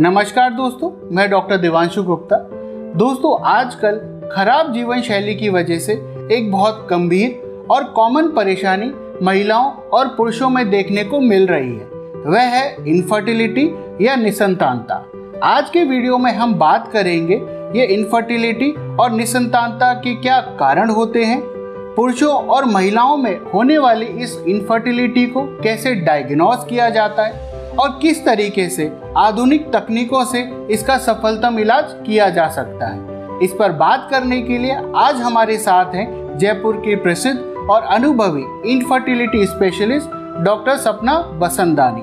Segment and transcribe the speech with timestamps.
[0.00, 2.36] नमस्कार दोस्तों, मैं डॉक्टर देवांशु गुप्ता।
[2.98, 3.96] दोस्तों, आजकल
[4.32, 5.92] खराब जीवन शैली की वजह से
[6.32, 8.92] एक बहुत गंभीर और कॉमन परेशानी
[9.24, 11.86] महिलाओं और पुरुषों में देखने को मिल रही है।
[12.26, 15.04] वह है इनफर्टिलिटी या निसंतानता।
[15.42, 17.42] आज के वीडियो में हम बात करेंगे,
[17.80, 21.42] ये इनफर्टिलिटी और निसंतानता के क्या कारण होते हैं?
[21.96, 27.47] पुरुषों और महिलाओं में होने वाली इस इनफर्टिलिटी को कैसे डायग्नोस किया जाता है?
[27.80, 33.52] और किस तरीके से आधुनिक तकनीकों से इसका सफलतम इलाज किया जा सकता है। इस
[33.52, 37.38] पर बात करने के लिए आज हमारे साथ हैं जयपुर की प्रसिद्ध
[37.70, 42.02] और अनुभवी इनफर्टिलिटी स्पेशलिस्ट डॉक्टर सपना बसंदानी।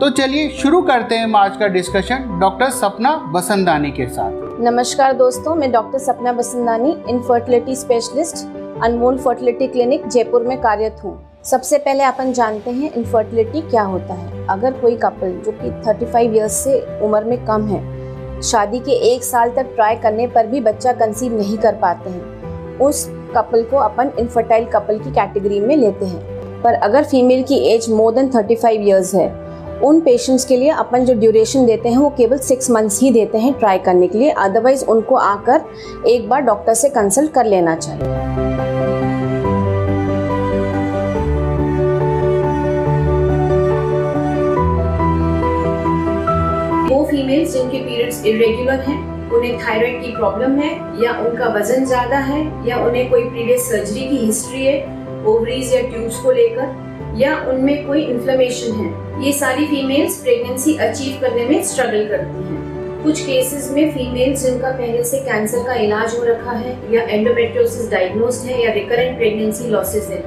[0.00, 5.54] तो चलिए शुरू करते हैं आज का डिस्कशन डॉक्टर सपना बसंदानी के साथ। नमस्कार दोस्तों,
[5.54, 8.46] मैं doctor Sapna Basandani infertility specialist
[8.84, 14.14] Anmol fertility clinic Jaipur में कार्यरत हूँ। सबसे पहले अपन जानते हैं इनफर्टिलिटी क्या होता
[14.14, 18.92] है। अगर कोई कपल जो कि 35 इयर्स से उम्र में कम है, शादी के
[19.12, 23.62] एक साल तक ट्राई करने पर भी बच्चा कंसीव नहीं कर पाते हैं, उस कपल
[23.62, 28.14] को अपन इनफर्टाइल कपल की कैटेगरी में लेते हैं। पर अगर फीमेल की एज मोर
[28.14, 29.28] देन 35 इयर्स है,
[29.80, 33.38] उन पेशेंट्स के लिए अपन जो ड्यूरेशन देते हैं वो केवल सिक्स मंथ्स ही देते
[33.38, 35.60] हैं ट्राई करने के लिए। अदरवाइज़ उनको आकर
[36.06, 38.43] एक बार डॉक्टर से कंसल्ट कर लेना चाहिए।
[48.24, 53.10] पीरियड्स इरेगुलर हैं, उन्हें थायराइड की प्रॉब्लम है, या उनका वज़न ज़्यादा है, या उन्हें
[53.10, 58.72] कोई प्रीवियस सर्जरी की हिस्ट्री है ओवरीज या ट्यूब्स को लेकर, या उनमें कोई इन्फ्लेमेशन
[58.72, 62.62] है, ये सारी फीमेल्स प्रेगनेंसी अचीव करने में स्ट्रगल करती हैं।
[63.02, 67.90] कुछ केसेस में फीमेल्स जिनका पहले से कैंसर का इलाज हो रखा है, या एंडोमेट्रियोसिस
[67.90, 70.18] डायग्नोस्ड है, या रिकरेंट प्रेगनेंसी लॉसेस है,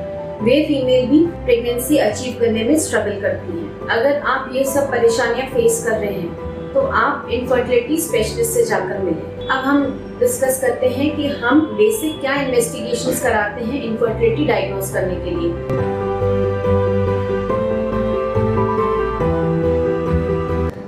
[0.42, 5.48] वे फीमेल भी प्रेगनेंसी अचीव करने में स्ट्रगल करती हैं। अगर आप ये सब परेशानियाँ
[5.48, 9.84] फेस कर रहे हैं तो आप इनफर्टिलिटी स्पेशलिस्ट से जाकर मिलें। अब हम
[10.20, 15.52] डिस्कस करते हैं कि हम बेसिक क्या इन्वेस्टिगेशन कराते हैं इनफर्टिलिटी डायग्नोस करने के लिए।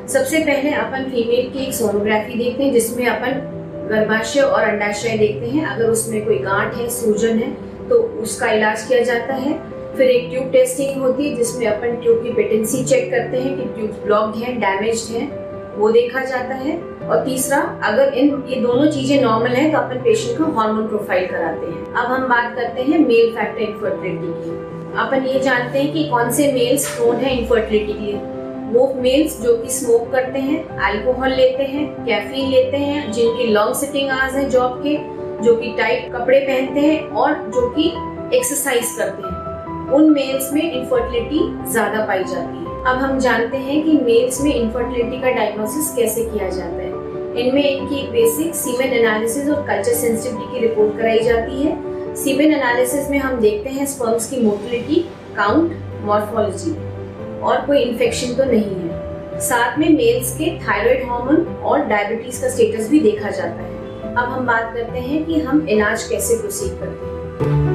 [0.08, 3.42] सबसे पहले अपन फीमेल की एक सोनोग्राफी देखते हैं, जिसमें अपन
[3.90, 7.52] गर्भाशय और अंडाशय देखते हैं। अगर उसमें कोई गांठ है, सूजन है
[7.90, 9.54] तो उसका इलाज किया जाता है।
[9.98, 13.64] फिर एक ट्यूब टेस्टिंग होती है, जिसमें अपन ट्यूब की पेटेंसी चेक करते हैं कि
[13.76, 15.28] ट्यूब ब्लॉक्ड है डैमेज्ड है।
[15.80, 20.02] वो देखा जाता है। और तीसरा, अगर इन, ये दोनों चीज़ें नॉर्मल है तो अपन
[20.04, 24.58] पेशेंट को हार्मोन प्रोफ़ाइल कराते हैं। अब हम बात करते हैं मेल फैक्टर इनफर्टिलिटी की।
[24.98, 28.38] अपन ये जानते हैं कि कौन से मेल्स प्रोन है इनफर्टिलिटी के लिए।
[28.70, 30.58] वो मेल्स जो कि स्मोक करते हैं
[30.88, 34.96] अल्कोहल लेते हैं कैफीन लेते हैं, जिनके लॉन्ग सिटिंग आवर्स हैं जॉब के,
[35.44, 37.88] जो कि टाइट कपड़े पहनते हैं और जो कि
[38.38, 41.40] एक्सरसाइज करते हैं। उन मेल्स में इनफर्टिलिटी
[41.72, 46.24] ज़्यादा पाई जाती है। अब हम जानते हैं कि मेल्स में इनफर्टिलिटी का डायग्नोसिस कैसे
[46.26, 46.88] किया जाता है।
[47.40, 53.10] इनमें इनकी बेसिक सीमेन एनालिसिस और कल्चर सेंसिटिविटी की रिपोर्ट कराई जाती है। सीमेन एनालिसिस
[53.10, 54.96] में हम देखते हैं स्पर्म्स की मोटिलिटी
[55.36, 56.72] काउंट मॉर्फोलॉजी
[57.40, 62.50] और कोई इन्फेक्शन तो नहीं है। साथ में मेल्स के थायराइड हार्मोन और डायबिटीज़ का
[62.50, 66.80] स्टेटस भी देखा जाता है। अब हम बात करते हैं कि हम इलाज कैसे प्रोसीड
[66.80, 67.69] करते हैं।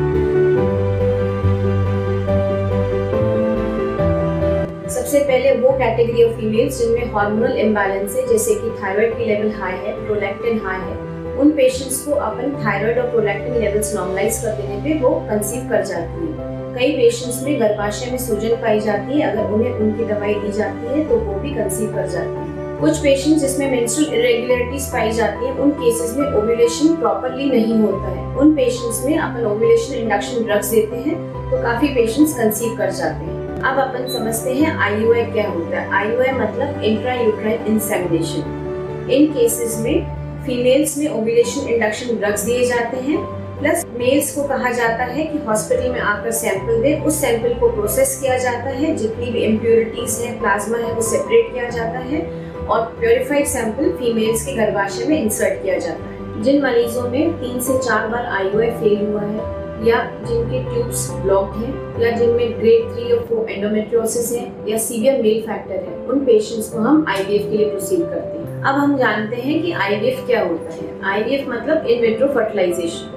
[5.14, 9.50] सबसे पहले वो कैटेगरी ऑफ़ फीमेल्स जिनमें हार्मोनल इम्बैलेंस है, जैसे कि थायराइड की लेवल
[9.58, 10.96] हाई है प्रोलैक्टिन हाई है,
[11.40, 15.84] उन पेशेंट्स को अपन थायराइड और प्रोलैक्टिन लेवल्स नॉर्मलाइज कर देने पे वो कंसीव कर
[15.84, 20.34] जाती है। कई पेशेंट्स में गर्भाशय में सूजन पाई जाती है, अगर उन्हें उनकी दवाई
[20.36, 24.90] दी जाती है तो वो भी कंसीव कर जाती है। कुछ पेशेंट्स जिसमें मेंस्ट्रुअल इरेगुलरिटीज
[24.92, 29.46] पाई जाती है, उन केसेस में ओव्यूलेशन प्रॉपरली नहीं होता है। उन पेशेंट्स में अपन
[29.52, 31.16] ओव्यूलेशन इंडक्शन ड्रग्स देते हैं
[31.50, 33.33] तो काफ़ी पेशेंट्स कंसीव कर जाते हैं।
[33.64, 39.78] अब अपन समझते हैं आई क्या होता है। आई मतलब इंट्रा यूट्राइन इंसेमिनेशन इन केसेस
[39.80, 43.18] में फीमेल्स में ओव्यूलेशन इंडक्शन ड्रग्स दिए जाते हैं
[43.60, 47.68] प्लस मेल्स को कहा जाता है कि हॉस्पिटल में आकर सैंपल दे। उस सैंपल को
[47.70, 52.22] प्रोसेस किया जाता है, जितनी भी इम्प्योरिटीज है प्लाज्मा है, वो सेपरेट किया जाता है
[52.66, 57.60] और प्योरीफाइड सैंपल फीमेल्स के गर्भाशय में इंसर्ट किया जाता है। जिन मरीजों में तीन
[57.60, 62.92] से चार बार आई फेल हुआ है या जिनके ट्यूब्स ब्लॉक हैं, या जिनमें ग्रेड
[62.92, 67.50] थ्री और फोर एंडोमेट्रियोसिस है, या सीवियर मेल फैक्टर है, उन पेशेंट्स को हम आईवीएफ
[67.50, 71.48] के लिए प्रोसीड करते हैं। अब हम जानते हैं कि आईवीएफ क्या होता है। आईवीएफ
[71.48, 73.12] मतलब इन विट्रो फर्टिलाइजेशन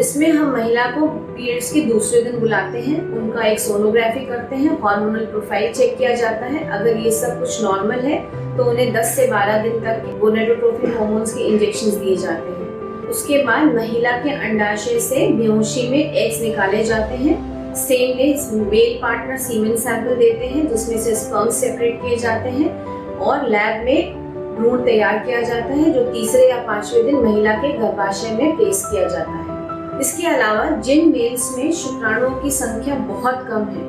[0.00, 4.78] इसमें हम महिला को पीरियड्स के दूसरे दिन बुलाते हैं, उनका एक सोनोग्राफी करते हैं
[4.82, 8.18] हार्मोनल प्रोफ़ाइल चेक किया जाता है। अगर ये सब कुछ नॉर्मल है
[8.56, 12.65] तो उन्हें 10 से 12 दिन तक गोनेडोट्रोफिन हार्मोन्स के इंजेक्शन दिए जाते हैं।
[13.10, 18.26] उसके बाद महिला के अंडाशय से बेहोशी में एग्स निकाले जाते हैं। Same day
[18.70, 23.84] male partner semen sample देते हैं, जिसमें से स्पर्म सेपरेट किए जाते हैं और लैब
[23.84, 24.26] में
[24.56, 28.82] भ्रूण तैयार किया जाता है, जो तीसरे या पाँचवें दिन महिला के गर्भाशय में पेश
[28.86, 33.84] किया जाता है। इसके अलावा, जिन मेल्स में शुक्राणुओं की संख्या बहुत कम है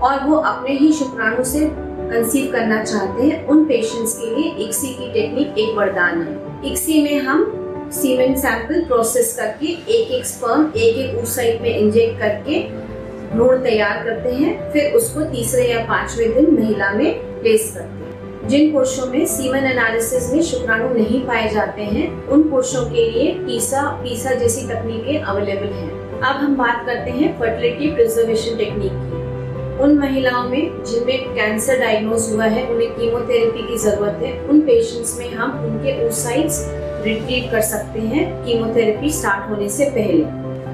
[0.00, 4.94] और वो अपने ही शुक्राणु से कंसीव करना चाहते हैं, उन पेशेंट्स के लिए इक्सी
[4.94, 7.61] की टेक्निक एक वरदान है। इक्सी में हम
[7.92, 12.60] सीमेंट सैंपल प्रोसेस करके एक एक स्पर्म एक एक ऊसाइट में इंजेक्ट करके
[13.32, 18.48] भ्रूण तैयार करते हैं, फिर उसको तीसरे या पाँचवें दिन महिला में प्लेस करते हैं।
[18.48, 23.32] जिन पुरुषों में सीमन एनालिसिस में शुक्राणु नहीं पाए जाते हैं, उन पुरुषों के लिए
[23.38, 25.90] पीसा पीसा जैसी तकनीकें अवेलेबल हैं।
[26.20, 29.20] अब हम बात करते हैं फर्टिलिटी प्रिजर्वेशन टेक्निक की।
[29.82, 35.18] उन महिलाओं में जिनमें कैंसर डायग्नोज हुआ है, उन्हें कीमोथेरेपी की ज़रूरत है, उन पेशेंट्स
[35.18, 36.58] में हम उनके oocytes
[37.04, 40.24] रिट्रीव कर सकते हैं कीमोथेरेपी स्टार्ट होने से पहले।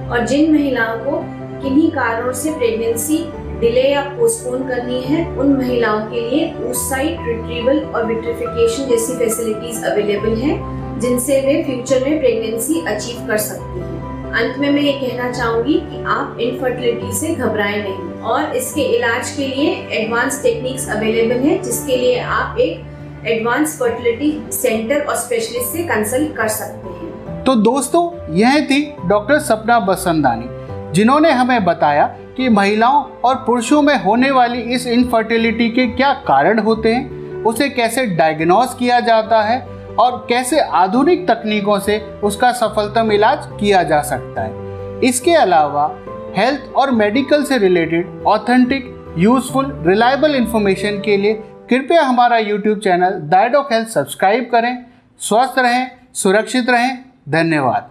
[0.08, 3.28] और जिन महिलाओं को किन्हीं कारणों से प्रेगनेंसी
[3.60, 9.84] डिले या पोस्टपोन करनी है, उन महिलाओं के लिए oocyte रिट्रीवल और विट्रिफिकेशन जैसी फैसिलिटीज़
[9.84, 13.98] अवेलेबल हैं, जिनसे वे फ्यूचर में प्रेगनेंसी अचीव कर सकती हैं।
[14.32, 19.30] अंत में मैं ये कहना चाहूँगी कि आप इनफर्टिलिटी से घबराएँ नहीं। और इसके इलाज
[19.30, 22.82] के लिए एडवांस टेक्निक्स अवेलेबल हैं, जिसके लिए आप एक
[23.26, 29.38] एडवांस फर्टिलिटी सेंटर और स्पेशलिस्ट से कंसल्ट कर सकते हैं। तो दोस्तों, यह थी डॉक्टर
[29.38, 30.56] सपना बसंदानी
[30.92, 32.06] जिन्होंने हमें बताया
[32.36, 37.68] कि महिलाओं और पुरुषों में होने वाली इस इनफर्टिलिटी के क्या कारण होते हैं, उसे
[37.68, 39.60] कैसे डायग्नोस किया जाता है
[39.98, 45.90] और कैसे आधुनिक तकनीकों से उसका सफलतम इलाज किया जा सकता है। इसके अलावा
[46.36, 53.20] हेल्थ और मेडिकल से related authentic useful reliable information के लिए कृपया हमारा YouTube channel
[53.30, 54.74] Diadoc health subscribe करें
[55.20, 56.98] स्वस्थ रहें सुरक्षित रहें
[57.28, 57.86] धन्यवाद।